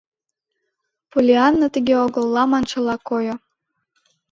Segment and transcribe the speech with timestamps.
[1.11, 3.35] Поллианна тыге огыл-ла маншыла койо.